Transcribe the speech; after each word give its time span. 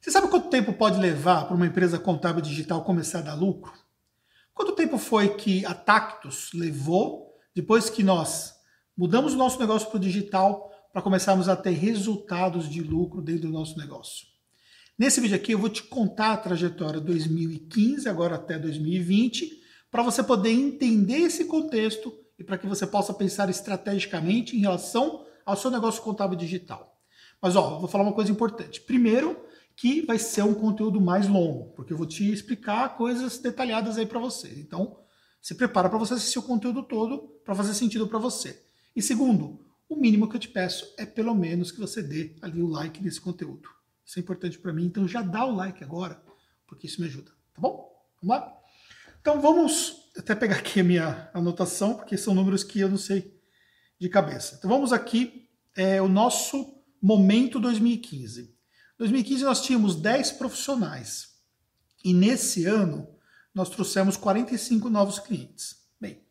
Você 0.00 0.10
sabe 0.10 0.28
quanto 0.28 0.48
tempo 0.48 0.72
pode 0.72 0.98
levar 0.98 1.44
para 1.44 1.54
uma 1.54 1.66
empresa 1.66 1.98
contábil 1.98 2.40
digital 2.40 2.82
começar 2.82 3.18
a 3.18 3.22
dar 3.22 3.34
lucro? 3.34 3.70
Quanto 4.54 4.72
tempo 4.72 4.96
foi 4.96 5.28
que 5.34 5.64
a 5.66 5.74
Tactus 5.74 6.52
levou 6.54 7.34
depois 7.54 7.90
que 7.90 8.02
nós 8.02 8.54
mudamos 8.96 9.34
o 9.34 9.36
nosso 9.36 9.60
negócio 9.60 9.88
para 9.88 9.98
o 9.98 10.00
digital 10.00 10.72
para 10.90 11.02
começarmos 11.02 11.50
a 11.50 11.56
ter 11.56 11.72
resultados 11.72 12.66
de 12.66 12.82
lucro 12.82 13.20
dentro 13.20 13.48
do 13.48 13.52
nosso 13.52 13.76
negócio? 13.76 14.26
Nesse 14.98 15.20
vídeo 15.20 15.36
aqui 15.36 15.52
eu 15.52 15.58
vou 15.58 15.68
te 15.68 15.82
contar 15.82 16.32
a 16.32 16.38
trajetória 16.38 16.98
2015 16.98 18.08
agora 18.08 18.36
até 18.36 18.58
2020 18.58 19.60
para 19.90 20.02
você 20.02 20.22
poder 20.22 20.50
entender 20.50 21.18
esse 21.18 21.44
contexto 21.44 22.10
e 22.38 22.44
para 22.44 22.56
que 22.56 22.66
você 22.66 22.86
possa 22.86 23.12
pensar 23.12 23.50
estrategicamente 23.50 24.56
em 24.56 24.60
relação 24.60 25.26
ao 25.44 25.56
seu 25.56 25.70
negócio 25.70 26.02
contábil 26.02 26.38
digital. 26.38 26.98
Mas 27.40 27.54
ó, 27.54 27.78
vou 27.78 27.88
falar 27.88 28.04
uma 28.04 28.14
coisa 28.14 28.32
importante. 28.32 28.80
Primeiro, 28.80 29.49
que 29.80 30.02
vai 30.02 30.18
ser 30.18 30.42
um 30.42 30.52
conteúdo 30.52 31.00
mais 31.00 31.26
longo, 31.26 31.72
porque 31.72 31.90
eu 31.90 31.96
vou 31.96 32.04
te 32.04 32.30
explicar 32.30 32.98
coisas 32.98 33.38
detalhadas 33.38 33.96
aí 33.96 34.04
para 34.04 34.20
você. 34.20 34.60
Então, 34.60 34.98
se 35.40 35.54
prepara 35.54 35.88
para 35.88 35.96
você 35.96 36.12
assistir 36.12 36.38
o 36.38 36.42
conteúdo 36.42 36.82
todo 36.82 37.40
para 37.42 37.54
fazer 37.54 37.72
sentido 37.72 38.06
para 38.06 38.18
você. 38.18 38.62
E 38.94 39.00
segundo, 39.00 39.58
o 39.88 39.96
mínimo 39.96 40.28
que 40.28 40.36
eu 40.36 40.40
te 40.40 40.48
peço 40.48 40.92
é 40.98 41.06
pelo 41.06 41.34
menos 41.34 41.72
que 41.72 41.80
você 41.80 42.02
dê 42.02 42.36
ali 42.42 42.60
o 42.60 42.66
like 42.66 43.02
nesse 43.02 43.22
conteúdo. 43.22 43.70
Isso 44.04 44.18
é 44.18 44.20
importante 44.20 44.58
para 44.58 44.70
mim, 44.70 44.84
então 44.84 45.08
já 45.08 45.22
dá 45.22 45.46
o 45.46 45.56
like 45.56 45.82
agora, 45.82 46.22
porque 46.66 46.86
isso 46.86 47.00
me 47.00 47.06
ajuda, 47.06 47.30
tá 47.54 47.62
bom? 47.62 47.90
Vamos 48.20 48.36
lá? 48.36 48.52
Então 49.18 49.40
vamos 49.40 50.10
até 50.14 50.34
pegar 50.34 50.56
aqui 50.56 50.80
a 50.80 50.84
minha 50.84 51.30
anotação, 51.32 51.94
porque 51.94 52.18
são 52.18 52.34
números 52.34 52.62
que 52.62 52.80
eu 52.80 52.90
não 52.90 52.98
sei 52.98 53.34
de 53.98 54.10
cabeça. 54.10 54.56
Então 54.58 54.68
vamos 54.68 54.92
aqui, 54.92 55.48
é 55.74 56.02
o 56.02 56.08
nosso 56.08 56.82
momento 57.00 57.58
2015. 57.58 58.59
2015 59.00 59.44
nós 59.44 59.62
tínhamos 59.62 59.96
10 59.96 60.32
profissionais 60.32 61.30
e 62.04 62.12
nesse 62.12 62.66
ano 62.66 63.08
nós 63.54 63.70
trouxemos 63.70 64.14
45 64.14 64.90
novos 64.90 65.18
clientes. 65.18 65.76
Bem, 65.98 66.22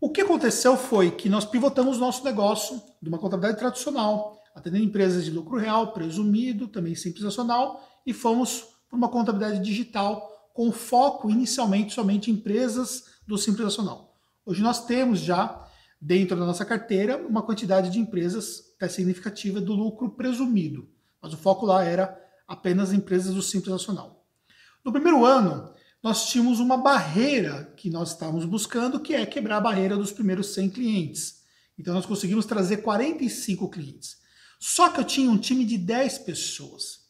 o 0.00 0.08
que 0.08 0.22
aconteceu 0.22 0.74
foi 0.74 1.10
que 1.10 1.28
nós 1.28 1.44
pivotamos 1.44 1.98
nosso 1.98 2.24
negócio 2.24 2.80
de 3.00 3.10
uma 3.10 3.18
contabilidade 3.18 3.58
tradicional, 3.58 4.42
atendendo 4.54 4.84
empresas 4.84 5.22
de 5.22 5.30
lucro 5.30 5.58
real, 5.58 5.92
presumido, 5.92 6.66
também 6.66 6.94
simples 6.94 7.24
nacional, 7.24 7.86
e 8.06 8.14
fomos 8.14 8.64
para 8.88 8.96
uma 8.96 9.10
contabilidade 9.10 9.62
digital 9.62 10.50
com 10.54 10.72
foco 10.72 11.28
inicialmente 11.28 11.92
somente 11.92 12.30
em 12.30 12.34
empresas 12.34 13.04
do 13.26 13.36
simples 13.36 13.64
nacional. 13.64 14.16
Hoje 14.46 14.62
nós 14.62 14.86
temos 14.86 15.20
já 15.20 15.62
dentro 16.00 16.38
da 16.38 16.46
nossa 16.46 16.64
carteira 16.64 17.18
uma 17.18 17.42
quantidade 17.42 17.90
de 17.90 17.98
empresas 17.98 18.72
até 18.76 18.88
significativa 18.88 19.60
do 19.60 19.74
lucro 19.74 20.08
presumido 20.12 20.90
mas 21.22 21.32
o 21.32 21.36
foco 21.36 21.64
lá 21.64 21.84
era 21.84 22.20
apenas 22.48 22.92
empresas 22.92 23.34
do 23.34 23.42
Simples 23.42 23.70
Nacional. 23.70 24.26
No 24.84 24.92
primeiro 24.92 25.24
ano, 25.24 25.72
nós 26.02 26.28
tínhamos 26.28 26.58
uma 26.58 26.76
barreira 26.76 27.72
que 27.76 27.88
nós 27.88 28.10
estávamos 28.10 28.44
buscando, 28.44 28.98
que 28.98 29.14
é 29.14 29.24
quebrar 29.24 29.58
a 29.58 29.60
barreira 29.60 29.96
dos 29.96 30.10
primeiros 30.10 30.52
100 30.52 30.70
clientes. 30.70 31.42
Então 31.78 31.94
nós 31.94 32.04
conseguimos 32.04 32.44
trazer 32.44 32.78
45 32.78 33.68
clientes. 33.70 34.16
Só 34.58 34.88
que 34.88 35.00
eu 35.00 35.04
tinha 35.04 35.30
um 35.30 35.38
time 35.38 35.64
de 35.64 35.78
10 35.78 36.18
pessoas. 36.18 37.02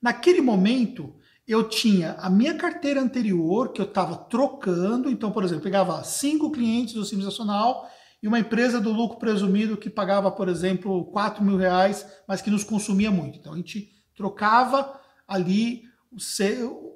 Naquele 0.00 0.40
momento, 0.40 1.16
eu 1.46 1.68
tinha 1.68 2.12
a 2.14 2.30
minha 2.30 2.54
carteira 2.54 3.00
anterior, 3.00 3.72
que 3.72 3.80
eu 3.80 3.86
estava 3.86 4.16
trocando. 4.16 5.10
Então, 5.10 5.30
por 5.32 5.44
exemplo, 5.44 5.64
pegava 5.64 6.02
cinco 6.04 6.50
clientes 6.50 6.94
do 6.94 7.04
Simples 7.04 7.26
Nacional 7.26 7.88
e 8.22 8.28
uma 8.28 8.38
empresa 8.38 8.80
do 8.80 8.92
lucro 8.92 9.18
presumido 9.18 9.76
que 9.76 9.90
pagava, 9.90 10.30
por 10.30 10.48
exemplo, 10.48 11.04
4 11.06 11.44
mil 11.44 11.56
reais, 11.56 12.06
mas 12.26 12.40
que 12.40 12.50
nos 12.50 12.64
consumia 12.64 13.10
muito. 13.10 13.38
Então 13.38 13.52
a 13.52 13.56
gente 13.56 13.92
trocava 14.16 14.98
ali 15.28 15.84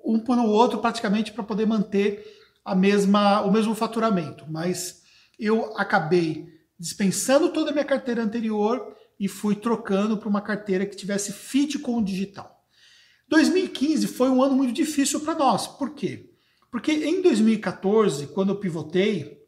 um 0.05 0.19
por 0.19 0.39
o 0.39 0.47
outro 0.47 0.79
praticamente 0.79 1.33
para 1.33 1.45
poder 1.45 1.67
manter 1.67 2.25
a 2.65 2.75
mesma, 2.75 3.43
o 3.43 3.53
mesmo 3.53 3.75
faturamento. 3.75 4.45
Mas 4.49 5.03
eu 5.39 5.77
acabei 5.77 6.49
dispensando 6.79 7.51
toda 7.51 7.71
a 7.71 7.73
minha 7.73 7.85
carteira 7.85 8.23
anterior 8.23 8.97
e 9.19 9.29
fui 9.29 9.55
trocando 9.55 10.17
para 10.17 10.29
uma 10.29 10.41
carteira 10.41 10.87
que 10.87 10.97
tivesse 10.97 11.33
fit 11.33 11.79
com 11.79 11.99
o 11.99 12.05
digital. 12.05 12.65
2015 13.29 14.07
foi 14.09 14.31
um 14.31 14.43
ano 14.43 14.57
muito 14.57 14.73
difícil 14.73 15.21
para 15.21 15.35
nós. 15.35 15.67
Por 15.67 15.95
quê? 15.95 16.31
Porque 16.71 16.91
em 16.93 17.21
2014, 17.21 18.29
quando 18.29 18.51
eu 18.51 18.57
pivotei, 18.57 19.40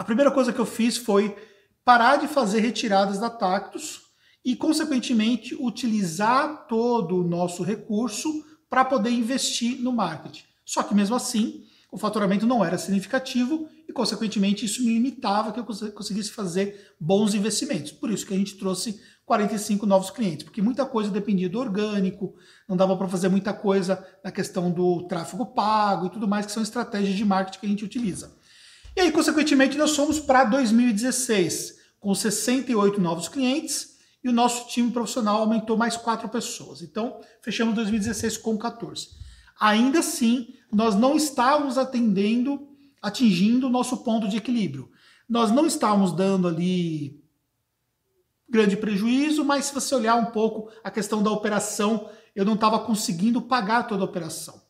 a 0.00 0.02
primeira 0.02 0.30
coisa 0.30 0.50
que 0.50 0.58
eu 0.58 0.64
fiz 0.64 0.96
foi 0.96 1.36
parar 1.84 2.16
de 2.16 2.26
fazer 2.26 2.60
retiradas 2.60 3.18
da 3.18 3.28
Tactus 3.28 4.00
e, 4.42 4.56
consequentemente, 4.56 5.54
utilizar 5.60 6.66
todo 6.66 7.16
o 7.16 7.22
nosso 7.22 7.62
recurso 7.62 8.42
para 8.70 8.82
poder 8.82 9.10
investir 9.10 9.78
no 9.82 9.92
marketing. 9.92 10.44
Só 10.64 10.82
que, 10.82 10.94
mesmo 10.94 11.14
assim, 11.14 11.66
o 11.92 11.98
faturamento 11.98 12.46
não 12.46 12.64
era 12.64 12.78
significativo 12.78 13.68
e, 13.86 13.92
consequentemente, 13.92 14.64
isso 14.64 14.82
me 14.82 14.94
limitava 14.94 15.52
que 15.52 15.60
eu 15.60 15.92
conseguisse 15.92 16.30
fazer 16.30 16.94
bons 16.98 17.34
investimentos. 17.34 17.92
Por 17.92 18.10
isso 18.10 18.24
que 18.24 18.32
a 18.32 18.38
gente 18.38 18.56
trouxe 18.56 18.98
45 19.26 19.84
novos 19.84 20.08
clientes, 20.08 20.44
porque 20.44 20.62
muita 20.62 20.86
coisa 20.86 21.10
dependia 21.10 21.50
do 21.50 21.58
orgânico, 21.58 22.34
não 22.66 22.74
dava 22.74 22.96
para 22.96 23.06
fazer 23.06 23.28
muita 23.28 23.52
coisa 23.52 24.02
na 24.24 24.32
questão 24.32 24.70
do 24.70 25.06
tráfego 25.08 25.44
pago 25.44 26.06
e 26.06 26.10
tudo 26.10 26.26
mais, 26.26 26.46
que 26.46 26.52
são 26.52 26.62
estratégias 26.62 27.14
de 27.14 27.24
marketing 27.26 27.60
que 27.60 27.66
a 27.66 27.68
gente 27.68 27.84
utiliza. 27.84 28.39
E 28.96 29.00
aí, 29.00 29.12
consequentemente, 29.12 29.78
nós 29.78 29.94
fomos 29.94 30.18
para 30.18 30.44
2016, 30.44 31.78
com 31.98 32.14
68 32.14 33.00
novos 33.00 33.28
clientes, 33.28 33.98
e 34.22 34.28
o 34.28 34.32
nosso 34.32 34.68
time 34.68 34.90
profissional 34.90 35.40
aumentou 35.40 35.76
mais 35.76 35.96
quatro 35.96 36.28
pessoas. 36.28 36.82
Então, 36.82 37.20
fechamos 37.40 37.74
2016 37.74 38.36
com 38.36 38.56
14. 38.58 39.08
Ainda 39.58 40.00
assim, 40.00 40.54
nós 40.72 40.94
não 40.94 41.16
estávamos 41.16 41.78
atendendo, 41.78 42.68
atingindo 43.00 43.66
o 43.66 43.70
nosso 43.70 43.98
ponto 43.98 44.28
de 44.28 44.36
equilíbrio. 44.36 44.90
Nós 45.28 45.50
não 45.50 45.66
estávamos 45.66 46.12
dando 46.12 46.48
ali 46.48 47.22
grande 48.48 48.76
prejuízo, 48.76 49.44
mas 49.44 49.66
se 49.66 49.74
você 49.74 49.94
olhar 49.94 50.16
um 50.16 50.26
pouco 50.26 50.70
a 50.82 50.90
questão 50.90 51.22
da 51.22 51.30
operação, 51.30 52.10
eu 52.34 52.44
não 52.44 52.54
estava 52.54 52.80
conseguindo 52.80 53.40
pagar 53.40 53.86
toda 53.86 54.02
a 54.02 54.06
operação. 54.06 54.60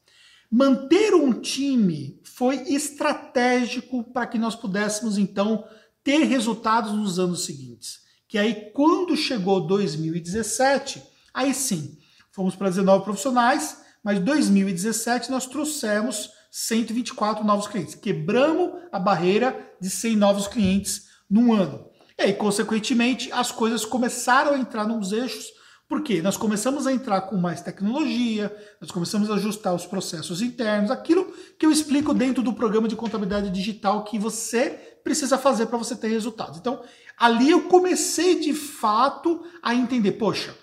Manter 0.50 1.14
um 1.14 1.32
time 1.32 2.20
foi 2.24 2.56
estratégico 2.72 4.02
para 4.12 4.26
que 4.26 4.36
nós 4.36 4.56
pudéssemos 4.56 5.16
então 5.16 5.64
ter 6.02 6.24
resultados 6.24 6.92
nos 6.92 7.20
anos 7.20 7.44
seguintes. 7.44 8.00
Que 8.26 8.36
aí, 8.36 8.72
quando 8.72 9.16
chegou 9.16 9.64
2017, 9.66 11.02
aí 11.32 11.54
sim, 11.54 11.96
fomos 12.32 12.56
para 12.56 12.68
19 12.68 13.04
profissionais, 13.04 13.80
mas 14.02 14.18
2017 14.18 15.30
nós 15.30 15.46
trouxemos 15.46 16.30
124 16.50 17.44
novos 17.44 17.68
clientes. 17.68 17.94
Quebramos 17.94 18.72
a 18.90 18.98
barreira 18.98 19.72
de 19.80 19.88
100 19.88 20.16
novos 20.16 20.48
clientes 20.48 21.06
num 21.28 21.52
ano. 21.52 21.88
E 22.18 22.22
aí, 22.22 22.32
consequentemente, 22.34 23.30
as 23.30 23.52
coisas 23.52 23.84
começaram 23.84 24.54
a 24.54 24.58
entrar 24.58 24.84
nos 24.86 25.12
eixos 25.12 25.59
porque 25.90 26.22
nós 26.22 26.36
começamos 26.36 26.86
a 26.86 26.92
entrar 26.92 27.22
com 27.22 27.36
mais 27.36 27.62
tecnologia, 27.62 28.56
nós 28.80 28.92
começamos 28.92 29.28
a 29.28 29.34
ajustar 29.34 29.74
os 29.74 29.84
processos 29.84 30.40
internos, 30.40 30.88
aquilo 30.88 31.34
que 31.58 31.66
eu 31.66 31.72
explico 31.72 32.14
dentro 32.14 32.44
do 32.44 32.52
programa 32.52 32.86
de 32.86 32.94
contabilidade 32.94 33.50
digital 33.50 34.04
que 34.04 34.16
você 34.16 34.70
precisa 35.02 35.36
fazer 35.36 35.66
para 35.66 35.76
você 35.76 35.96
ter 35.96 36.06
resultados. 36.06 36.60
Então, 36.60 36.80
ali 37.18 37.50
eu 37.50 37.62
comecei 37.62 38.38
de 38.38 38.54
fato 38.54 39.44
a 39.60 39.74
entender, 39.74 40.12
poxa, 40.12 40.54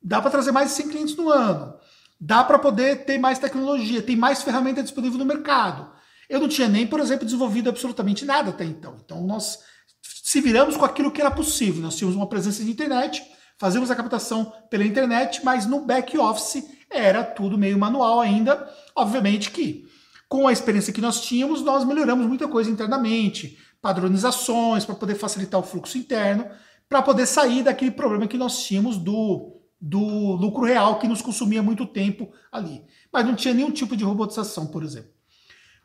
dá 0.00 0.22
para 0.22 0.30
trazer 0.30 0.52
mais 0.52 0.68
de 0.68 0.76
100 0.76 0.88
clientes 0.88 1.16
no 1.16 1.30
ano, 1.30 1.74
dá 2.20 2.44
para 2.44 2.56
poder 2.56 3.04
ter 3.04 3.18
mais 3.18 3.40
tecnologia, 3.40 4.02
tem 4.02 4.14
mais 4.14 4.44
ferramenta 4.44 4.84
disponível 4.84 5.18
no 5.18 5.24
mercado. 5.24 5.90
Eu 6.30 6.38
não 6.38 6.46
tinha 6.46 6.68
nem, 6.68 6.86
por 6.86 7.00
exemplo, 7.00 7.24
desenvolvido 7.24 7.70
absolutamente 7.70 8.24
nada 8.24 8.50
até 8.50 8.64
então. 8.64 9.00
Então, 9.04 9.26
nós 9.26 9.58
se 10.00 10.40
viramos 10.40 10.76
com 10.76 10.84
aquilo 10.84 11.10
que 11.10 11.20
era 11.20 11.30
possível. 11.32 11.82
Nós 11.82 11.96
tínhamos 11.96 12.16
uma 12.16 12.28
presença 12.28 12.62
de 12.62 12.70
internet, 12.70 13.20
Fazemos 13.58 13.90
a 13.90 13.96
captação 13.96 14.52
pela 14.68 14.84
internet, 14.84 15.44
mas 15.44 15.66
no 15.66 15.84
back 15.84 16.16
office 16.18 16.64
era 16.90 17.22
tudo 17.22 17.58
meio 17.58 17.78
manual 17.78 18.20
ainda. 18.20 18.68
Obviamente 18.94 19.50
que 19.50 19.86
com 20.28 20.48
a 20.48 20.52
experiência 20.52 20.92
que 20.92 21.00
nós 21.00 21.20
tínhamos, 21.20 21.62
nós 21.62 21.84
melhoramos 21.84 22.26
muita 22.26 22.48
coisa 22.48 22.70
internamente, 22.70 23.56
padronizações 23.80 24.84
para 24.84 24.94
poder 24.94 25.14
facilitar 25.14 25.60
o 25.60 25.62
fluxo 25.62 25.98
interno, 25.98 26.48
para 26.88 27.02
poder 27.02 27.26
sair 27.26 27.62
daquele 27.62 27.90
problema 27.90 28.26
que 28.26 28.36
nós 28.36 28.64
tínhamos 28.64 28.96
do, 28.96 29.60
do 29.80 30.00
lucro 30.00 30.64
real 30.64 30.98
que 30.98 31.06
nos 31.06 31.22
consumia 31.22 31.62
muito 31.62 31.86
tempo 31.86 32.32
ali. 32.50 32.82
Mas 33.12 33.24
não 33.24 33.34
tinha 33.34 33.54
nenhum 33.54 33.70
tipo 33.70 33.96
de 33.96 34.04
robotização, 34.04 34.66
por 34.66 34.82
exemplo. 34.82 35.10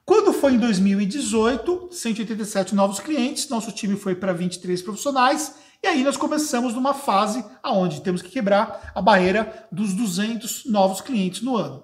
Quando 0.06 0.34
foi 0.34 0.54
em 0.54 0.58
2018, 0.58 1.90
187 1.92 2.74
novos 2.74 3.00
clientes, 3.00 3.48
nosso 3.48 3.72
time 3.72 3.96
foi 3.96 4.16
para 4.16 4.34
23 4.34 4.82
profissionais 4.82 5.54
e 5.82 5.88
aí 5.88 6.04
nós 6.04 6.18
começamos 6.18 6.74
numa 6.74 6.94
fase 6.94 7.44
aonde 7.64 8.02
temos 8.02 8.22
que 8.22 8.30
quebrar 8.30 8.92
a 8.94 9.02
barreira 9.02 9.68
dos 9.72 9.94
200 9.94 10.66
novos 10.66 11.00
clientes 11.00 11.42
no 11.42 11.56
ano. 11.56 11.84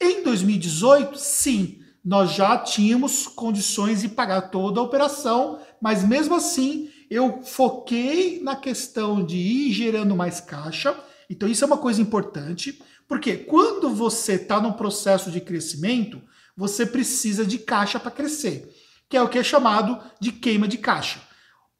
Em 0.00 0.22
2018, 0.22 1.18
sim, 1.18 1.80
nós 2.04 2.32
já 2.32 2.58
tínhamos 2.58 3.26
condições 3.26 4.02
de 4.02 4.08
pagar 4.08 4.50
toda 4.50 4.80
a 4.80 4.82
operação, 4.82 5.58
mas 5.80 6.04
mesmo 6.04 6.34
assim 6.34 6.90
eu 7.10 7.42
foquei 7.42 8.40
na 8.42 8.56
questão 8.56 9.24
de 9.24 9.36
ir 9.36 9.72
gerando 9.72 10.14
mais 10.14 10.40
caixa. 10.40 10.94
Então 11.28 11.48
isso 11.48 11.64
é 11.64 11.66
uma 11.66 11.78
coisa 11.78 12.00
importante, 12.00 12.80
Porque 13.08 13.36
quando 13.36 13.90
você 13.90 14.34
está 14.34 14.60
num 14.60 14.72
processo 14.72 15.32
de 15.32 15.40
crescimento, 15.40 16.22
você 16.56 16.86
precisa 16.86 17.44
de 17.44 17.58
caixa 17.58 17.98
para 17.98 18.12
crescer, 18.12 18.72
que 19.08 19.16
é 19.16 19.22
o 19.22 19.28
que 19.28 19.36
é 19.36 19.42
chamado 19.42 19.98
de 20.20 20.30
queima 20.30 20.68
de 20.68 20.78
caixa. 20.78 21.20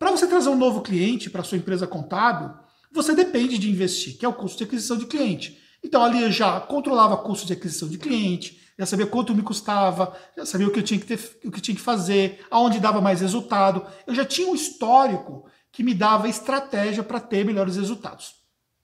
Para 0.00 0.12
você 0.12 0.26
trazer 0.26 0.49
um 0.49 0.56
novo 0.56 0.81
cliente 0.81 1.29
para 1.29 1.44
sua 1.44 1.58
empresa 1.58 1.87
contábil, 1.87 2.50
você 2.91 3.14
depende 3.14 3.58
de 3.58 3.70
investir, 3.70 4.17
que 4.17 4.25
é 4.25 4.29
o 4.29 4.32
custo 4.32 4.56
de 4.56 4.64
aquisição 4.64 4.97
de 4.97 5.05
cliente. 5.05 5.58
Então 5.85 6.02
ali 6.02 6.23
eu 6.23 6.32
já 6.32 6.58
controlava 6.58 7.19
custo 7.19 7.47
de 7.47 7.52
aquisição 7.52 7.87
de 7.87 7.99
cliente, 7.99 8.58
já 8.79 8.87
sabia 8.87 9.06
quanto 9.06 9.35
me 9.35 9.43
custava, 9.43 10.17
já 10.35 10.47
sabia 10.47 10.67
o 10.67 10.70
que 10.70 10.79
eu 10.79 10.82
tinha 10.82 10.99
que, 10.99 11.05
ter, 11.05 11.20
o 11.44 11.50
que 11.50 11.61
tinha 11.61 11.75
que 11.75 11.82
fazer, 11.82 12.43
aonde 12.50 12.81
dava 12.81 13.02
mais 13.02 13.20
resultado. 13.20 13.87
Eu 14.06 14.14
já 14.14 14.25
tinha 14.25 14.49
um 14.49 14.55
histórico 14.55 15.44
que 15.70 15.82
me 15.82 15.93
dava 15.93 16.31
estratégia 16.31 17.03
para 17.03 17.20
ter 17.20 17.44
melhores 17.44 17.76
resultados. 17.76 18.37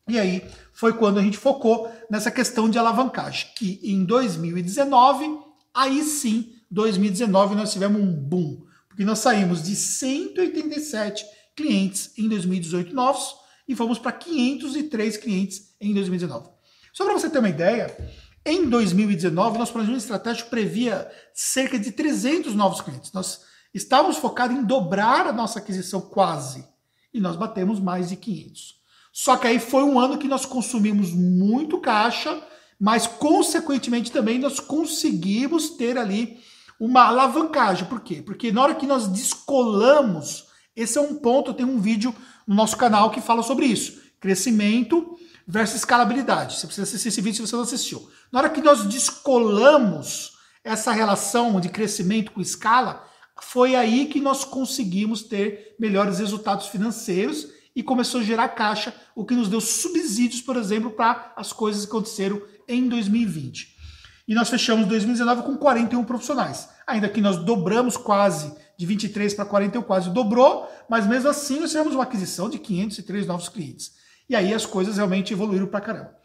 E 0.06 0.20
aí 0.20 0.46
foi 0.70 0.92
quando 0.92 1.18
a 1.18 1.22
gente 1.22 1.38
focou 1.38 1.90
nessa 2.10 2.30
questão 2.30 2.68
de 2.68 2.76
alavancagem, 2.76 3.48
que 3.56 3.80
em 3.82 4.04
2019, 4.04 5.38
aí 5.72 6.02
sim, 6.02 6.52
2019 6.70 7.54
nós 7.54 7.72
tivemos 7.72 7.98
um 7.98 8.12
boom, 8.12 8.65
porque 8.96 9.04
nós 9.04 9.18
saímos 9.18 9.62
de 9.62 9.76
187 9.76 11.22
clientes 11.54 12.12
em 12.16 12.26
2018 12.30 12.94
novos 12.94 13.36
e 13.68 13.76
fomos 13.76 13.98
para 13.98 14.10
503 14.10 15.18
clientes 15.18 15.74
em 15.78 15.92
2019. 15.92 16.48
Só 16.94 17.04
para 17.04 17.12
você 17.12 17.28
ter 17.28 17.38
uma 17.38 17.50
ideia, 17.50 17.94
em 18.42 18.66
2019, 18.66 19.58
nosso 19.58 19.72
planejamento 19.72 20.00
estratégico 20.00 20.48
previa 20.48 21.12
cerca 21.34 21.78
de 21.78 21.92
300 21.92 22.54
novos 22.54 22.80
clientes. 22.80 23.12
Nós 23.12 23.42
estávamos 23.74 24.16
focados 24.16 24.56
em 24.56 24.64
dobrar 24.64 25.26
a 25.26 25.32
nossa 25.32 25.58
aquisição 25.58 26.00
quase, 26.00 26.66
e 27.12 27.20
nós 27.20 27.36
batemos 27.36 27.78
mais 27.78 28.08
de 28.08 28.16
500. 28.16 28.76
Só 29.12 29.36
que 29.36 29.46
aí 29.46 29.58
foi 29.58 29.82
um 29.82 30.00
ano 30.00 30.16
que 30.16 30.26
nós 30.26 30.46
consumimos 30.46 31.12
muito 31.12 31.82
caixa, 31.82 32.42
mas 32.80 33.06
consequentemente 33.06 34.10
também 34.10 34.38
nós 34.38 34.58
conseguimos 34.58 35.76
ter 35.76 35.98
ali 35.98 36.40
uma 36.78 37.04
alavancagem. 37.04 37.86
Por 37.86 38.00
quê? 38.00 38.22
Porque 38.22 38.52
na 38.52 38.62
hora 38.62 38.74
que 38.74 38.86
nós 38.86 39.08
descolamos, 39.08 40.46
esse 40.74 40.98
é 40.98 41.00
um 41.00 41.14
ponto, 41.16 41.54
tem 41.54 41.64
um 41.64 41.80
vídeo 41.80 42.14
no 42.46 42.54
nosso 42.54 42.76
canal 42.76 43.10
que 43.10 43.20
fala 43.20 43.42
sobre 43.42 43.66
isso. 43.66 44.00
Crescimento 44.20 45.16
versus 45.46 45.76
escalabilidade. 45.76 46.56
Você 46.56 46.66
precisa 46.66 46.84
assistir 46.84 47.08
esse 47.08 47.20
vídeo 47.20 47.36
se 47.36 47.50
você 47.50 47.56
não 47.56 47.62
assistiu. 47.62 48.08
Na 48.30 48.40
hora 48.40 48.50
que 48.50 48.60
nós 48.60 48.84
descolamos 48.84 50.32
essa 50.64 50.92
relação 50.92 51.60
de 51.60 51.68
crescimento 51.68 52.32
com 52.32 52.40
escala, 52.40 53.04
foi 53.40 53.76
aí 53.76 54.06
que 54.06 54.20
nós 54.20 54.44
conseguimos 54.44 55.22
ter 55.22 55.76
melhores 55.78 56.18
resultados 56.18 56.66
financeiros 56.66 57.48
e 57.74 57.82
começou 57.82 58.20
a 58.20 58.24
gerar 58.24 58.48
caixa, 58.48 58.94
o 59.14 59.24
que 59.24 59.34
nos 59.34 59.48
deu 59.48 59.60
subsídios, 59.60 60.40
por 60.40 60.56
exemplo, 60.56 60.90
para 60.90 61.32
as 61.36 61.52
coisas 61.52 61.84
que 61.84 61.90
aconteceram 61.90 62.40
em 62.66 62.88
2020. 62.88 63.75
E 64.28 64.34
nós 64.34 64.48
fechamos 64.48 64.86
2019 64.86 65.42
com 65.42 65.56
41 65.56 66.04
profissionais. 66.04 66.68
Ainda 66.86 67.08
que 67.08 67.20
nós 67.20 67.36
dobramos 67.36 67.96
quase 67.96 68.52
de 68.76 68.84
23 68.84 69.34
para 69.34 69.44
41, 69.44 69.82
quase 69.82 70.10
dobrou, 70.10 70.68
mas 70.88 71.06
mesmo 71.06 71.28
assim 71.28 71.60
nós 71.60 71.70
tivemos 71.70 71.94
uma 71.94 72.02
aquisição 72.02 72.50
de 72.50 72.58
503 72.58 73.26
novos 73.26 73.48
clientes. 73.48 73.92
E 74.28 74.34
aí 74.34 74.52
as 74.52 74.66
coisas 74.66 74.96
realmente 74.96 75.32
evoluíram 75.32 75.66
para 75.66 75.80
caramba. 75.80 76.16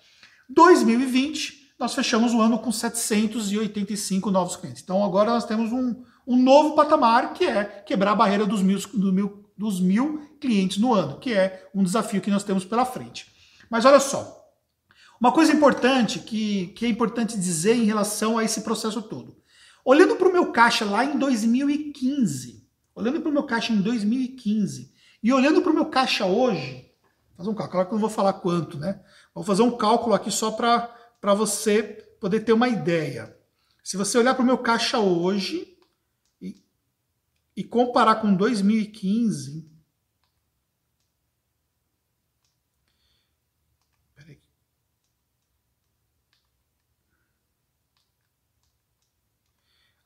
2020, 0.49 1.73
nós 1.79 1.93
fechamos 1.93 2.33
o 2.33 2.41
ano 2.41 2.59
com 2.59 2.71
785 2.71 4.31
novos 4.31 4.55
clientes. 4.55 4.81
Então 4.83 5.03
agora 5.03 5.31
nós 5.31 5.45
temos 5.45 5.71
um, 5.71 6.03
um 6.27 6.35
novo 6.35 6.75
patamar 6.75 7.33
que 7.33 7.45
é 7.45 7.63
quebrar 7.63 8.11
a 8.11 8.15
barreira 8.15 8.45
dos 8.45 8.61
mil, 8.61 8.79
do 8.93 9.13
mil, 9.13 9.45
dos 9.57 9.79
mil 9.79 10.27
clientes 10.39 10.77
no 10.77 10.93
ano, 10.93 11.19
que 11.19 11.33
é 11.33 11.69
um 11.73 11.83
desafio 11.83 12.21
que 12.21 12.31
nós 12.31 12.43
temos 12.43 12.65
pela 12.65 12.83
frente. 12.83 13.27
Mas 13.69 13.85
olha 13.85 13.99
só, 13.99 14.40
uma 15.21 15.31
coisa 15.31 15.53
importante 15.53 16.17
que, 16.17 16.67
que 16.69 16.83
é 16.83 16.89
importante 16.89 17.37
dizer 17.39 17.75
em 17.75 17.85
relação 17.85 18.39
a 18.39 18.43
esse 18.43 18.61
processo 18.61 19.03
todo. 19.03 19.37
Olhando 19.85 20.15
para 20.15 20.27
o 20.27 20.33
meu 20.33 20.51
caixa 20.51 20.83
lá 20.83 21.05
em 21.05 21.15
2015, 21.19 22.67
olhando 22.95 23.21
para 23.21 23.29
o 23.29 23.31
meu 23.31 23.43
caixa 23.43 23.71
em 23.71 23.79
2015 23.81 24.91
e 25.21 25.31
olhando 25.31 25.61
para 25.61 25.71
o 25.71 25.75
meu 25.75 25.85
caixa 25.85 26.25
hoje, 26.25 26.91
fazer 27.37 27.49
um 27.49 27.53
cálculo, 27.53 27.71
claro 27.71 27.87
que 27.87 27.93
eu 27.93 27.99
não 27.99 28.01
vou 28.01 28.09
falar 28.09 28.33
quanto, 28.33 28.79
né? 28.79 28.99
Vou 29.33 29.43
fazer 29.43 29.61
um 29.61 29.77
cálculo 29.77 30.15
aqui 30.15 30.31
só 30.31 30.51
para 30.51 31.35
você 31.35 31.83
poder 32.19 32.39
ter 32.39 32.53
uma 32.53 32.67
ideia. 32.67 33.37
Se 33.83 33.97
você 33.97 34.17
olhar 34.17 34.33
para 34.33 34.41
o 34.41 34.45
meu 34.45 34.57
caixa 34.57 34.97
hoje 34.97 35.77
e, 36.41 36.63
e 37.55 37.63
comparar 37.63 38.15
com 38.15 38.33
2015, 38.33 39.70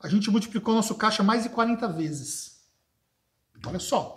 a 0.01 0.07
gente 0.07 0.30
multiplicou 0.30 0.74
nosso 0.74 0.95
caixa 0.95 1.24
mais 1.24 1.44
de 1.44 1.50
40 1.50 1.88
vezes. 1.89 2.59
Olha 3.65 3.80
só. 3.80 4.15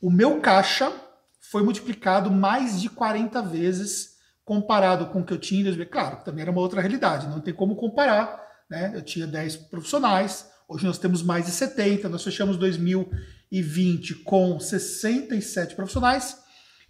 O 0.00 0.10
meu 0.10 0.40
caixa 0.40 0.92
foi 1.40 1.62
multiplicado 1.62 2.30
mais 2.30 2.80
de 2.80 2.88
40 2.88 3.40
vezes 3.42 4.16
comparado 4.44 5.06
com 5.06 5.20
o 5.20 5.24
que 5.24 5.32
eu 5.32 5.38
tinha 5.38 5.60
em 5.60 5.64
2000. 5.64 5.88
Claro, 5.88 6.24
também 6.24 6.42
era 6.42 6.50
uma 6.50 6.60
outra 6.60 6.80
realidade, 6.80 7.28
não 7.28 7.40
tem 7.40 7.54
como 7.54 7.76
comparar. 7.76 8.44
Né? 8.68 8.92
Eu 8.94 9.02
tinha 9.02 9.26
10 9.26 9.56
profissionais, 9.56 10.48
hoje 10.68 10.84
nós 10.84 10.98
temos 10.98 11.22
mais 11.22 11.46
de 11.46 11.52
70, 11.52 12.08
nós 12.08 12.22
fechamos 12.22 12.56
2020 12.56 14.16
com 14.16 14.58
67 14.58 15.74
profissionais 15.74 16.38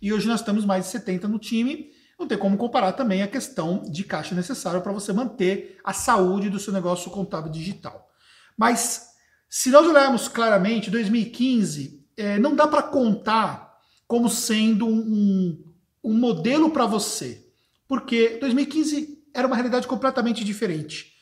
e 0.00 0.12
hoje 0.12 0.26
nós 0.26 0.42
temos 0.42 0.64
mais 0.64 0.84
de 0.84 0.90
70 0.90 1.28
no 1.28 1.38
time. 1.38 1.90
Não 2.18 2.26
tem 2.26 2.38
como 2.38 2.56
comparar 2.56 2.92
também 2.92 3.22
a 3.22 3.28
questão 3.28 3.82
de 3.82 4.02
caixa 4.04 4.34
necessária 4.34 4.80
para 4.80 4.92
você 4.92 5.12
manter 5.12 5.78
a 5.84 5.92
saúde 5.92 6.48
do 6.48 6.58
seu 6.58 6.72
negócio 6.72 7.10
contábil 7.10 7.52
digital. 7.52 8.10
Mas 8.56 9.10
se 9.48 9.70
nós 9.70 9.86
olharmos 9.86 10.28
claramente, 10.28 10.90
2015, 10.90 12.04
é, 12.16 12.38
não 12.38 12.56
dá 12.56 12.66
para 12.66 12.82
contar 12.82 13.78
como 14.06 14.30
sendo 14.30 14.86
um, 14.86 15.62
um 16.02 16.14
modelo 16.14 16.70
para 16.70 16.86
você. 16.86 17.46
Porque 17.86 18.38
2015 18.40 19.24
era 19.34 19.46
uma 19.46 19.56
realidade 19.56 19.86
completamente 19.86 20.42
diferente. 20.42 21.12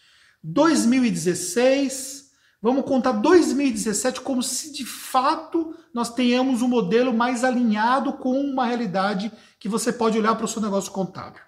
2016, 0.42 2.23
vamos 2.64 2.86
contar 2.86 3.12
2017 3.12 4.22
como 4.22 4.42
se 4.42 4.72
de 4.72 4.86
fato 4.86 5.76
nós 5.92 6.14
tenhamos 6.14 6.62
um 6.62 6.66
modelo 6.66 7.12
mais 7.12 7.44
alinhado 7.44 8.14
com 8.14 8.40
uma 8.40 8.64
realidade 8.64 9.30
que 9.60 9.68
você 9.68 9.92
pode 9.92 10.18
olhar 10.18 10.34
para 10.34 10.46
o 10.46 10.48
seu 10.48 10.62
negócio 10.62 10.90
contábil. 10.90 11.42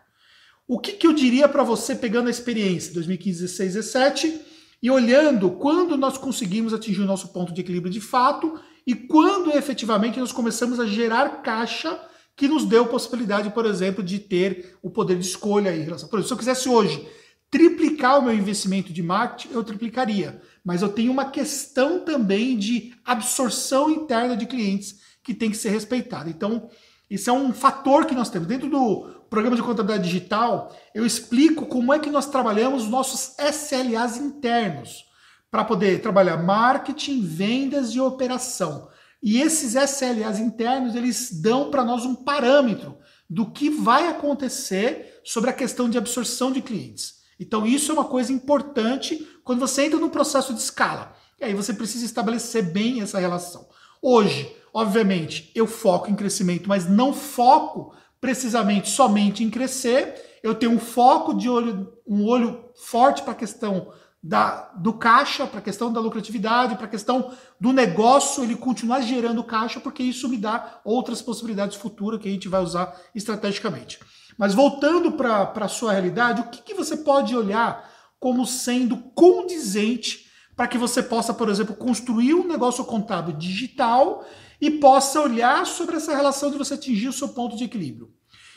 O 0.69 0.79
que, 0.79 0.93
que 0.93 1.07
eu 1.07 1.15
diria 1.15 1.49
para 1.49 1.63
você 1.63 1.95
pegando 1.95 2.27
a 2.27 2.31
experiência 2.31 2.93
2015, 2.93 3.41
16, 3.41 3.75
17 3.75 4.41
e 4.83 4.91
olhando 4.91 5.53
quando 5.53 5.97
nós 5.97 6.19
conseguimos 6.19 6.75
atingir 6.75 7.01
o 7.01 7.07
nosso 7.07 7.29
ponto 7.29 7.51
de 7.51 7.63
equilíbrio 7.63 7.91
de 7.91 8.01
fato 8.01 8.61
e 8.87 8.95
quando 8.95 9.57
efetivamente 9.57 10.21
nós 10.21 10.33
começamos 10.33 10.79
a 10.79 10.85
gerar 10.85 11.41
caixa 11.41 11.99
que 12.37 12.47
nos 12.47 12.67
deu 12.67 12.85
possibilidade, 12.89 13.49
por 13.49 13.65
exemplo, 13.65 14.05
de 14.05 14.19
ter 14.19 14.77
o 14.83 14.91
poder 14.91 15.17
de 15.17 15.25
escolha 15.25 15.75
em 15.75 15.81
relação. 15.81 16.11
Por 16.11 16.19
exemplo, 16.19 16.29
se 16.29 16.35
eu 16.35 16.39
quisesse 16.39 16.69
hoje 16.69 17.09
triplicar 17.51 18.19
o 18.19 18.23
meu 18.23 18.35
investimento 18.35 18.93
de 18.93 19.03
marketing, 19.03 19.55
eu 19.55 19.65
triplicaria. 19.65 20.43
Mas 20.67 20.83
eu 20.83 20.89
tenho 20.89 21.13
uma 21.13 21.31
questão 21.31 22.01
também 22.01 22.59
de 22.59 22.93
absorção 23.05 23.89
interna 23.89 24.37
de 24.37 24.47
clientes 24.47 24.97
que 25.23 25.33
tem 25.33 25.49
que 25.49 25.57
ser 25.57 25.69
respeitada. 25.69 26.29
Então, 26.29 26.69
isso 27.09 27.31
é 27.31 27.33
um 27.33 27.53
fator 27.53 28.05
que 28.05 28.17
nós 28.17 28.29
temos. 28.29 28.49
Dentro 28.49 28.69
do 28.69 29.25
programa 29.31 29.55
de 29.55 29.63
contabilidade 29.63 30.09
digital, 30.09 30.77
eu 30.93 31.07
explico 31.07 31.67
como 31.67 31.93
é 31.93 32.01
que 32.01 32.11
nós 32.11 32.27
trabalhamos 32.27 32.83
os 32.83 32.91
nossos 32.91 33.37
SLAs 33.39 34.17
internos 34.17 35.05
para 35.53 35.63
poder 35.63 36.03
trabalhar 36.03 36.43
marketing, 36.43 37.25
vendas 37.25 37.91
e 37.91 38.01
operação. 38.01 38.89
E 39.23 39.41
esses 39.41 39.77
SLAs 39.77 40.41
internos, 40.41 40.97
eles 40.97 41.31
dão 41.41 41.71
para 41.71 41.85
nós 41.85 42.05
um 42.05 42.15
parâmetro 42.17 42.99
do 43.31 43.53
que 43.53 43.71
vai 43.71 44.09
acontecer 44.09 45.21
sobre 45.25 45.49
a 45.49 45.53
questão 45.53 45.89
de 45.89 45.97
absorção 45.97 46.51
de 46.51 46.61
clientes. 46.61 47.16
Então 47.39 47.67
isso 47.67 47.91
é 47.91 47.95
uma 47.95 48.05
coisa 48.05 48.33
importante 48.33 49.27
quando 49.45 49.61
você 49.61 49.85
entra 49.85 49.99
no 49.99 50.11
processo 50.11 50.55
de 50.55 50.61
escala. 50.61 51.15
E 51.41 51.45
aí 51.45 51.55
você 51.55 51.73
precisa 51.73 52.05
estabelecer 52.05 52.73
bem 52.73 53.03
essa 53.03 53.19
relação. 53.19 53.69
Hoje, 54.01 54.55
obviamente, 54.73 55.51
eu 55.55 55.67
foco 55.67 56.11
em 56.11 56.15
crescimento, 56.15 56.69
mas 56.69 56.89
não 56.89 57.13
foco 57.13 57.95
precisamente 58.21 58.89
somente 58.89 59.45
em 59.45 59.51
crescer. 59.51 60.39
Eu 60.43 60.55
tenho 60.55 60.73
um 60.73 60.79
foco 60.79 61.35
de 61.35 61.49
olho, 61.49 61.93
um 62.07 62.25
olho 62.25 62.65
forte 62.75 63.23
para 63.23 63.33
a 63.33 63.37
questão 63.37 63.93
da, 64.23 64.73
do 64.77 64.93
caixa, 64.93 65.47
para 65.47 65.61
a 65.61 65.63
questão 65.63 65.93
da 65.93 66.01
lucratividade, 66.01 66.75
para 66.75 66.87
a 66.87 66.91
questão 66.91 67.33
do 67.61 67.73
negócio, 67.73 68.43
ele 68.43 68.57
continuar 68.57 69.01
gerando 69.01 69.45
caixa, 69.45 69.79
porque 69.79 70.03
isso 70.03 70.29
me 70.29 70.37
dá 70.37 70.81
outras 70.85 71.23
possibilidades 71.23 71.77
futuras 71.77 72.21
que 72.21 72.29
a 72.29 72.33
gente 72.33 72.49
vai 72.49 72.61
usar 72.61 73.01
estrategicamente. 73.15 74.01
Mas 74.37 74.55
voltando 74.55 75.13
para 75.13 75.53
a 75.55 75.69
sua 75.69 75.93
realidade, 75.93 76.41
o 76.41 76.51
que, 76.51 76.63
que 76.63 76.75
você 76.75 76.97
pode 76.97 77.35
olhar 77.35 77.91
como 78.19 78.47
sendo 78.47 78.97
condizente 79.15 80.27
para 80.55 80.69
que 80.69 80.79
você 80.79 81.03
possa, 81.03 81.35
por 81.35 81.49
exemplo, 81.49 81.75
construir 81.75 82.35
um 82.35 82.47
negócio 82.47 82.85
contábil 82.85 83.37
digital 83.37 84.27
e 84.61 84.71
possa 84.71 85.21
olhar 85.21 85.67
sobre 85.67 85.97
essa 85.97 86.15
relação 86.15 86.51
de 86.51 86.59
você 86.59 86.75
atingir 86.75 87.09
o 87.09 87.13
seu 87.13 87.29
ponto 87.29 87.57
de 87.57 87.65
equilíbrio? 87.65 88.13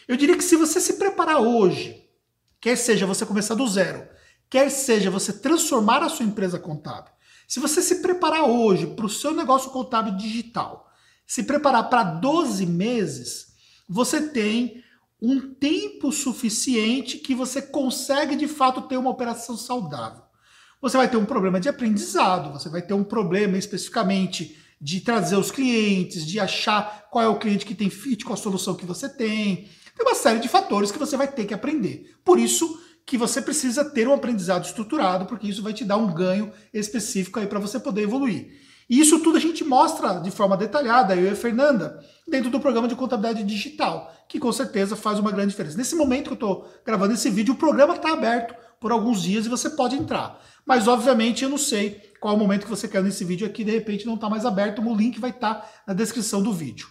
Eu 0.08 0.16
diria 0.16 0.38
que 0.38 0.44
se 0.44 0.56
você 0.56 0.80
se 0.80 0.94
preparar 0.94 1.42
hoje 1.42 2.10
quer 2.60 2.76
seja 2.76 3.06
você 3.06 3.26
começar 3.26 3.56
do 3.56 3.68
zero, 3.68 4.08
quer 4.50 4.70
seja 4.70 5.10
você 5.10 5.32
transformar 5.32 6.04
a 6.04 6.10
sua 6.10 6.26
empresa 6.26 6.60
contábil, 6.60 7.14
se 7.48 7.60
você 7.60 7.82
se 7.82 7.96
preparar 7.96 8.44
hoje 8.44 8.88
para 8.88 9.06
o 9.06 9.10
seu 9.10 9.34
negócio 9.34 9.72
contábil 9.72 10.16
digital, 10.16 10.92
se 11.26 11.44
preparar 11.44 11.90
para 11.90 12.04
12 12.04 12.66
meses, 12.66 13.54
você 13.88 14.30
tem 14.30 14.84
um 15.22 15.54
tempo 15.54 16.12
suficiente 16.12 17.18
que 17.18 17.36
você 17.36 17.62
consegue 17.62 18.36
de 18.36 18.48
fato 18.48 18.84
ter 18.84 18.98
uma 18.98 19.10
operação 19.10 19.58
saudável. 19.58 20.24
Você 20.82 20.96
vai 20.96 21.10
ter 21.10 21.18
um 21.18 21.26
problema 21.26 21.60
de 21.60 21.68
aprendizado, 21.68 22.54
você 22.54 22.70
vai 22.70 22.82
ter 22.82 22.94
um 22.94 23.04
problema 23.04 23.58
especificamente 23.58 24.58
de 24.80 25.02
trazer 25.02 25.36
os 25.36 25.52
clientes, 25.52 26.26
de 26.26 26.40
achar 26.40 27.08
qual 27.12 27.24
é 27.24 27.28
o 27.28 27.38
cliente 27.38 27.66
que 27.66 27.76
tem 27.76 27.90
fit 27.90 28.24
com 28.24 28.34
a 28.34 28.38
solução 28.38 28.76
que 28.76 28.86
você 28.86 29.10
tem. 29.10 29.68
Tem 29.96 30.06
uma 30.06 30.16
série 30.16 30.40
de 30.40 30.48
fatores 30.48 30.92
que 30.92 31.00
você 31.00 31.18
vai 31.18 31.28
ter 31.28 31.46
que 31.46 31.54
aprender. 31.54 32.16
Por 32.24 32.40
isso 32.40 32.82
que 33.06 33.18
você 33.18 33.42
precisa 33.42 33.84
ter 33.84 34.08
um 34.08 34.14
aprendizado 34.14 34.64
estruturado, 34.64 35.26
porque 35.26 35.48
isso 35.48 35.62
vai 35.62 35.74
te 35.74 35.84
dar 35.84 35.98
um 35.98 36.14
ganho 36.14 36.54
específico 36.74 37.40
aí 37.40 37.48
para 37.48 37.60
você 37.60 37.78
poder 37.78 38.04
evoluir. 38.04 38.58
E 38.90 39.00
isso 39.00 39.20
tudo 39.20 39.38
a 39.38 39.40
gente 39.40 39.64
mostra 39.64 40.20
de 40.20 40.32
forma 40.32 40.58
detalhada, 40.58 41.16
eu 41.16 41.26
e 41.26 41.30
a 41.30 41.36
Fernanda, 41.36 42.04
dentro 42.28 42.50
do 42.50 42.60
programa 42.60 42.88
de 42.88 42.96
contabilidade 42.96 43.46
digital, 43.46 44.12
que 44.28 44.40
com 44.40 44.52
certeza 44.52 44.96
faz 44.96 45.20
uma 45.20 45.32
grande 45.32 45.52
diferença. 45.52 45.78
Nesse 45.78 45.96
momento 45.96 46.26
que 46.26 46.32
eu 46.32 46.34
estou 46.34 46.68
gravando 46.84 47.14
esse 47.14 47.30
vídeo, 47.30 47.54
o 47.54 47.58
programa 47.58 47.96
está 47.96 48.12
aberto 48.12 48.56
por 48.80 48.92
alguns 48.92 49.22
dias 49.22 49.46
e 49.46 49.50
você 49.50 49.70
pode 49.70 49.96
entrar. 49.96 50.42
Mas, 50.66 50.88
obviamente, 50.88 51.44
eu 51.44 51.50
não 51.50 51.58
sei 51.58 52.02
qual 52.20 52.34
é 52.34 52.38
o 52.38 52.40
momento 52.40 52.64
que 52.64 52.70
você 52.70 52.88
quer 52.88 53.04
nesse 53.04 53.24
vídeo 53.24 53.46
aqui, 53.46 53.64
de 53.64 53.72
repente 53.72 54.08
não 54.08 54.16
está 54.16 54.28
mais 54.28 54.46
aberto, 54.46 54.82
o 54.82 54.96
link 54.96 55.20
vai 55.20 55.30
estar 55.30 55.56
tá 55.56 55.70
na 55.88 55.94
descrição 55.94 56.42
do 56.42 56.52
vídeo. 56.52 56.88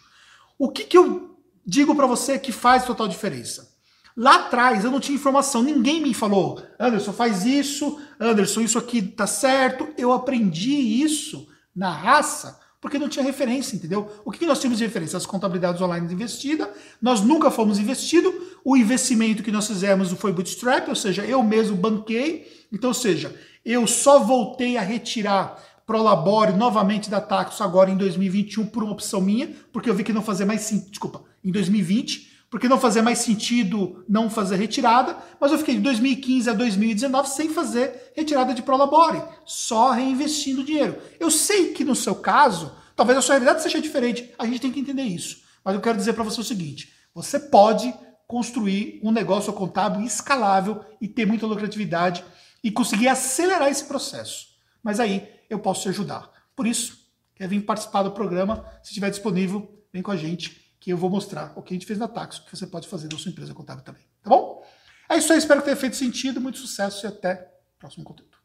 O 0.57 0.71
que, 0.71 0.85
que 0.85 0.97
eu 0.97 1.37
digo 1.67 1.95
para 1.97 2.07
você 2.07 2.39
que 2.39 2.53
faz 2.53 2.85
total 2.85 3.09
diferença? 3.09 3.77
Lá 4.17 4.35
atrás 4.37 4.85
eu 4.85 4.91
não 4.91 4.99
tinha 4.99 5.15
informação, 5.15 5.63
ninguém 5.63 6.01
me 6.03 6.13
falou, 6.13 6.61
Anderson, 6.79 7.13
faz 7.13 7.45
isso, 7.45 8.01
Anderson, 8.19 8.63
isso 8.63 8.79
aqui 8.79 9.01
tá 9.01 9.29
certo. 9.29 9.89
Eu 9.97 10.13
aprendi 10.13 10.73
isso 10.73 11.47
na 11.79 11.93
raça 11.93 12.59
porque 12.81 12.99
não 12.99 13.09
tinha 13.09 13.25
referência, 13.25 13.75
entendeu? 13.75 14.09
O 14.25 14.31
que 14.31 14.47
nós 14.47 14.61
tínhamos 14.61 14.79
de 14.79 14.85
referência? 14.85 15.17
As 15.17 15.27
contabilidades 15.27 15.81
online 15.81 16.07
de 16.07 16.15
investida, 16.15 16.73
nós 17.03 17.21
nunca 17.21 17.51
fomos 17.51 17.79
investido, 17.79 18.33
o 18.65 18.77
investimento 18.77 19.43
que 19.43 19.51
nós 19.51 19.67
fizemos 19.67 20.13
foi 20.13 20.33
bootstrap, 20.33 20.89
ou 20.89 20.95
seja, 20.95 21.25
eu 21.25 21.43
mesmo 21.43 21.77
banquei, 21.77 22.67
então, 22.73 22.91
ou 22.91 22.95
seja, 22.95 23.35
eu 23.65 23.87
só 23.87 24.21
voltei 24.21 24.77
a 24.77 24.83
retirar 24.83 25.61
Prolabore 25.85 26.53
novamente 26.53 27.11
da 27.11 27.21
Taxo 27.21 27.65
agora 27.65 27.91
em 27.91 27.97
2021 27.97 28.67
por 28.67 28.85
uma 28.85 28.93
opção 28.93 29.21
minha, 29.21 29.51
porque 29.73 29.91
eu 29.91 29.95
vi 29.95 30.05
que 30.05 30.13
não 30.13 30.23
fazia 30.23 30.47
mais 30.47 30.61
sentido, 30.61 30.91
desculpa, 30.91 31.23
em 31.43 31.51
2020, 31.51 32.38
porque 32.51 32.69
não 32.69 32.79
fazia 32.79 33.03
mais 33.03 33.19
sentido 33.19 34.05
não 34.09 34.31
fazer 34.31 34.57
retirada, 34.57 35.17
mas 35.39 35.53
eu 35.53 35.59
fiquei 35.59 35.75
de 35.75 35.83
2015 35.83 36.51
a 36.51 36.55
2019 36.55 37.29
sem 37.29 37.51
fazer 37.51 38.13
retirada 38.17 38.55
de 38.55 38.63
Prolabore, 38.63 39.23
só 39.45 39.91
reinvestindo 39.91 40.65
dinheiro. 40.65 40.99
Eu 41.21 41.31
sei 41.31 41.73
que 41.73 41.85
no 41.85 41.95
seu 41.95 42.15
caso, 42.15 42.73
talvez 42.97 43.19
a 43.19 43.23
sua 43.23 43.35
realidade 43.35 43.63
seja 43.63 43.81
diferente, 43.81 44.33
a 44.39 44.47
gente 44.47 44.61
tem 44.61 44.73
que 44.73 44.81
entender 44.81 45.03
isso. 45.03 45.43
Mas 45.63 45.75
eu 45.75 45.81
quero 45.81 45.99
dizer 45.99 46.15
para 46.15 46.25
você 46.25 46.41
o 46.41 46.45
seguinte: 46.45 46.93
você 47.15 47.39
pode 47.39 47.93
construir 48.27 49.01
um 49.03 49.11
negócio 49.11 49.53
contábil 49.53 50.03
escalável 50.03 50.85
e 51.01 51.09
ter 51.09 51.27
muita 51.27 51.47
lucratividade 51.47 52.25
e 52.65 52.71
conseguir 52.71 53.09
acelerar 53.09 53.69
esse 53.69 53.85
processo. 53.85 54.49
Mas 54.83 55.01
aí 55.01 55.29
eu 55.51 55.59
posso 55.59 55.83
te 55.83 55.89
ajudar. 55.91 56.31
Por 56.57 56.67
isso, 56.67 56.99
quer 57.35 57.47
vir 57.47 57.61
participar 57.61 58.03
do 58.03 58.13
programa? 58.13 58.65
Se 58.83 58.91
estiver 58.91 59.11
disponível, 59.11 59.71
vem 59.93 60.03
com 60.03 60.11
a 60.11 60.17
gente 60.17 60.68
que 60.81 60.91
eu 60.91 60.97
vou 60.97 61.11
mostrar 61.11 61.53
o 61.57 61.63
que 61.63 61.75
a 61.75 61.77
gente 61.77 61.87
fez 61.87 61.99
na 61.99 62.09
Taxo, 62.09 62.45
que 62.45 62.57
você 62.57 62.67
pode 62.67 62.89
fazer 62.89 63.09
na 63.11 63.19
sua 63.19 63.31
empresa 63.31 63.53
contábil 63.53 63.85
também. 63.85 64.03
Tá 64.23 64.31
bom? 64.31 64.65
É 65.09 65.17
isso 65.17 65.33
aí, 65.33 65.39
espero 65.39 65.61
que 65.61 65.67
tenha 65.67 65.77
feito 65.77 65.97
sentido, 65.97 66.41
muito 66.41 66.59
sucesso 66.59 67.05
e 67.05 67.09
até 67.09 67.51
o 67.77 67.79
próximo 67.79 68.05
conteúdo. 68.05 68.38